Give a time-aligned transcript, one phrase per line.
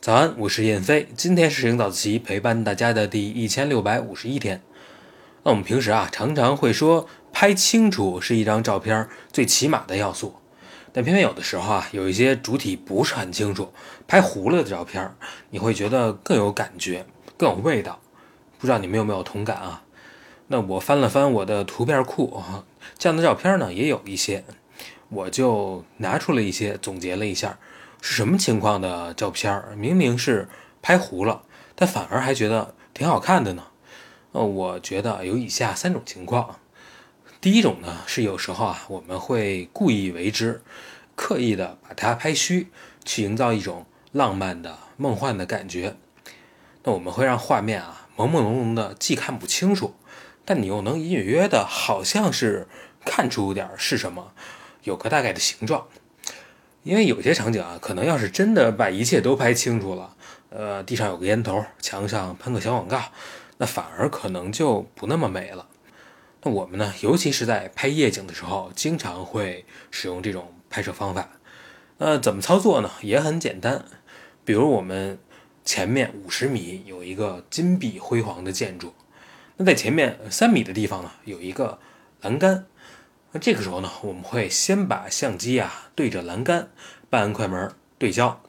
[0.00, 4.62] 早安，我是燕飞，今天是摄影早自习陪伴大家的第一千六百五十一天。
[5.42, 10.34] 那我们平时啊，常常会说拍清楚是一张照片最起码的要素，
[10.92, 13.72] 但偏偏有的时候啊，有一些主体不是很清楚，
[14.08, 15.14] 拍糊了的照片，
[15.50, 17.04] 你会觉得更有感觉，
[17.36, 18.00] 更有味道。
[18.58, 19.82] 不知道你们有没有同感啊？
[20.48, 22.42] 那我翻了翻我的图片库，
[22.98, 24.44] 这样的照片呢也有一些，
[25.10, 27.58] 我就拿出了一些，总结了一下。
[28.00, 29.74] 是什么情况的照片儿？
[29.76, 30.48] 明明是
[30.80, 31.42] 拍糊了，
[31.74, 33.64] 但反而还觉得挺好看的呢？
[34.32, 36.58] 呃，我觉得有以下三种情况。
[37.40, 40.62] 第一种呢，是有时候啊，我们会故意为之，
[41.14, 42.68] 刻意的把它拍虚，
[43.04, 45.96] 去营造一种浪漫的、梦幻的感觉。
[46.84, 49.94] 那我们会让画面啊，朦朦胧胧的，既看不清楚，
[50.46, 52.66] 但你又能隐隐约约的，好像是
[53.04, 54.32] 看出点是什么，
[54.84, 55.86] 有个大概的形状。
[56.82, 60.16] 因为有些场景啊，可能要是真的把一切都拍清楚了，
[60.48, 62.98] 呃，地上有个烟头，墙上喷个小广告，
[63.58, 65.68] 那反而可能就不那么美了。
[66.42, 71.28] 那我们呢，尤其是在拍夜景的时候，经常会使用这种拍摄方法。
[71.98, 72.90] 那怎么操作呢？
[73.02, 73.84] 也很简单。
[74.46, 75.18] 比如我们
[75.66, 78.94] 前面五十米有一个金碧辉煌的建筑，
[79.58, 81.78] 那在前面三米的地方呢，有一个
[82.22, 82.64] 栏杆。
[83.32, 86.68] 那这个时候呢，我们会先把相机啊对着栏杆，
[87.08, 88.40] 半按快门对焦。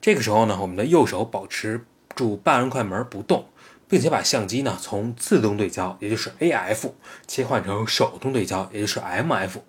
[0.00, 3.48] 这个时候呢，我们的右手保持住半按快门不动，
[3.86, 6.92] 并且把相机呢从自动对焦，也就是 AF，
[7.26, 9.60] 切换成手动对焦，也就是 MF。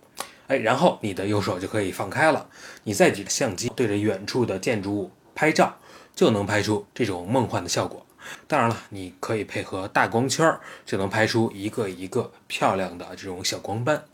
[0.47, 2.47] 哎，然后你的右手就可以放开了，
[2.83, 5.77] 你再举着相机对着远处的建筑物拍照，
[6.15, 8.05] 就能拍出这种梦幻的效果。
[8.47, 14.05] 当然了，你可以配合大光圈，就能拍出一个一个漂亮的这种小光斑。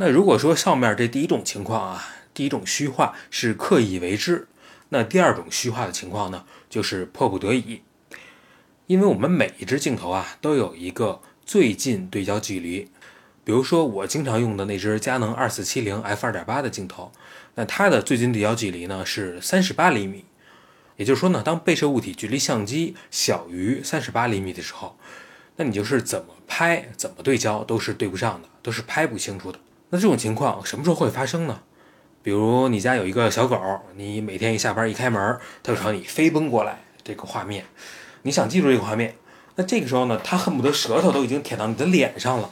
[0.00, 4.48] 那如果说上面这第一种情况啊，第一种虚化是刻意为之，
[4.88, 7.82] 那第二种虚化的情况呢，就是迫不得已。
[8.86, 12.88] 因为我们每一只镜头啊都有一个最近对焦距离，
[13.44, 17.12] 比如说我经常用的那只佳能二四七零 f 二点八的镜头，
[17.56, 20.24] 那它的最近对焦距离呢是三十八厘米。
[20.96, 24.96] 也就是说呢，当被摄物体距离相机小于三十八厘米的时候，
[25.56, 29.58] 那你就是怎么拍怎么对焦都是对不上的，都是拍不清楚的。
[29.90, 31.60] 那这种情况什么时候会发生呢？
[32.22, 33.58] 比如你家有一个小狗，
[33.96, 37.64] 你每天一下班一开门，它就朝你飞奔过来，这个画面，
[38.22, 39.16] 你想记住这个画面，
[39.56, 42.50] 那这个时候呢，它恨不得舌头都已经舔到你的脸上了，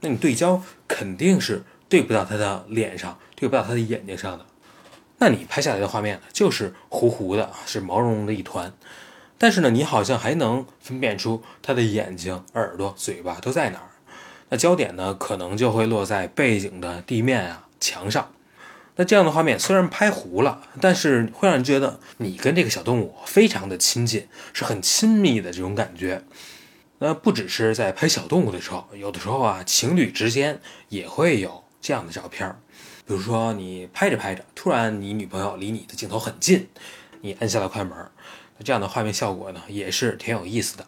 [0.00, 4.46] 那你对焦肯定是对不到它的脸上，对不到它的眼睛上的，
[5.18, 8.72] 那你拍下来的画面呢，就是糊糊的，是毛茸茸的一团，
[9.38, 13.88] 但是呢，你好像还能分辨出它的眼睛、耳朵、嘴巴都在哪儿。
[14.48, 18.32] 那焦点呢，可能就会落在背景的地面啊、墙上。
[18.98, 26.22] 那这样的画面虽然拍糊了，但是会让人觉得你跟这个小动物非常的亲近，是很亲密的这种感觉。
[27.00, 32.48] 那不只是在拍小动物的时候，有的时候啊，情侣之间也会有这样的照片。
[33.06, 36.68] 比如说你拍着拍着，突然你女朋友离你的镜头很近，
[37.20, 37.94] 你按下了快门，
[38.56, 40.86] 那这样的画面效果呢，也是挺有意思的。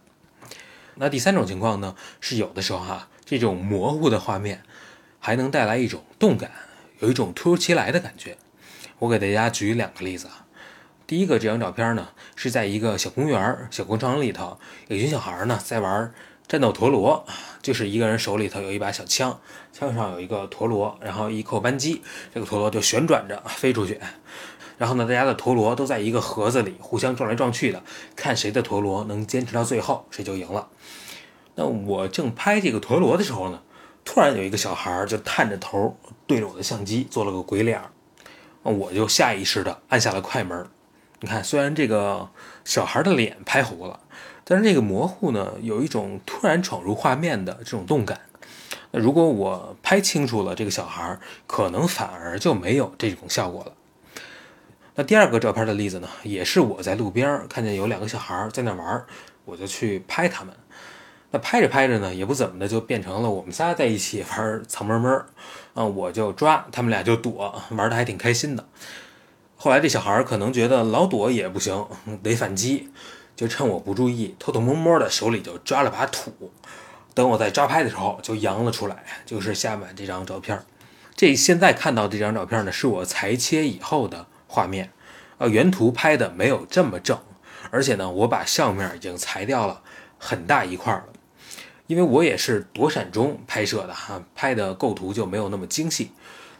[0.95, 3.09] 那第三种情况呢，是有的时候哈。
[3.31, 4.63] 这种模糊的画面，
[5.19, 6.51] 还能带来一种动感，
[7.01, 8.39] 有一种突如其来的感觉。
[9.01, 10.47] 我给大家举两个例子啊。
[11.07, 16.11] 第一个这张照片呢，是在一个小公园、小广场里头，有一群小孩呢在玩
[16.47, 17.27] 战斗陀螺，
[17.61, 19.39] 就是一个人手里头有一把小枪，
[19.75, 22.03] 枪上有一个陀螺，然后一扣扳机，
[22.33, 24.01] 这个陀螺就旋转着飞出去。
[24.79, 27.83] 然后呢，大家的陀螺都在一个盒子里互相撞来撞去的，
[28.17, 30.69] 看谁的陀螺能坚持到最后，谁就赢了。
[31.61, 33.61] 那我正拍这个陀螺的时候呢，
[34.05, 37.91] 突然有一个小孩就探着头对着我的相机做了个鬼脸儿，
[38.63, 40.65] 我就下意识的按下了快门。
[41.19, 42.31] 你看，虽然这个
[42.65, 43.99] 小孩的脸拍糊了，
[44.45, 48.21] 但是这个模糊呢，有一种突然闯入画面的这种动感。
[48.93, 51.19] 那如果我拍清楚了这个小孩，
[51.49, 53.73] 可能反而就没有这种效果了。
[54.95, 59.05] 那第二个照片的例子呢，也是我在路边看见有两个小孩在那玩，
[59.45, 60.55] 我就去拍他们。
[61.31, 65.11] 那拍着拍着呢，也不怎么的，就变成了我们仨在一起玩藏猫猫，
[65.75, 68.67] 啊，我就抓，他们俩就躲，玩的还挺开心的。
[69.57, 71.87] 后来这小孩可能觉得老躲也不行，
[72.23, 72.91] 得反击，
[73.37, 76.51] 就趁我不注意，偷偷摸摸的手里就抓了把土。
[77.13, 80.59] 等我在抓拍的时候，就扬了出来，就是下面这张照片。
[81.15, 84.93] 这现在看到这张照片呢，是我裁切以后的画面，
[85.39, 87.19] 呃，原图拍的没有这么正，
[87.71, 89.83] 而且呢，我把上面已经裁掉了
[90.17, 91.05] 很大一块了。
[91.89, 96.13] 因为我也是躲闪中拍摄的哈，拍的构图就没有那么精细。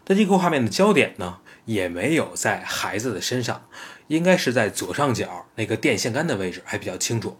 [0.03, 3.67] 但这个画面的焦点呢，也没有在孩子的身上，
[4.07, 7.37] 应该是在左上角那个电线杆的位置，还比较清楚。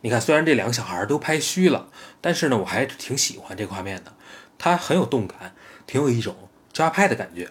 [0.00, 1.88] 你看，虽然这两个小孩都拍虚了，
[2.22, 4.14] 但是呢，我还挺喜欢这个画面的，
[4.56, 5.54] 它很有动感，
[5.86, 6.34] 挺有一种
[6.72, 7.50] 抓拍的感觉。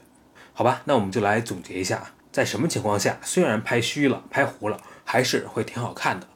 [0.53, 6.27] 好吧，那我们就来总结一下，在什么情况下，虽然拍虚了、拍糊了，还是会挺好看的。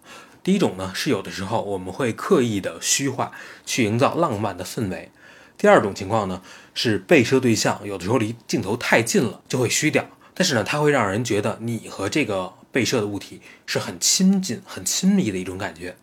[0.43, 3.31] 第一种呢，是有的时候我们会刻意的虚化，
[3.65, 5.11] 去营造浪漫的氛围。
[5.57, 6.41] 第二种情况呢，
[6.73, 10.07] 是被摄对象有的时候离镜头太近了，就会虚掉。
[10.33, 15.95] 但是呢，它会让人觉得你和这个被摄的物体是很亲近、很亲密的一种感觉。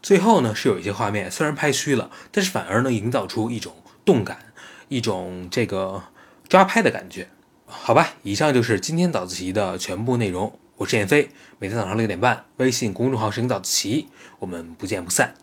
[0.00, 3.74] 最后呢，是有一些画面虽然拍虚了，但是反而能营造出一种
[4.04, 4.38] 动感、
[4.88, 6.04] 一种这个
[6.48, 7.28] 抓拍的感觉。
[7.66, 10.58] 好吧，以上就是今天早自习的全部内容。
[10.78, 11.28] 我是燕飞，
[11.58, 14.06] 每天早上六点半，微信公众号“声音早自习”，
[14.38, 15.34] 我们不见不散。